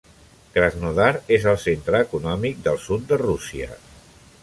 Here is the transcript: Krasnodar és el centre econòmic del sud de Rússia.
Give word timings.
Krasnodar 0.55 1.09
és 1.37 1.45
el 1.53 1.61
centre 1.65 2.01
econòmic 2.09 2.67
del 2.71 2.83
sud 2.89 3.09
de 3.13 3.25
Rússia. 3.27 3.75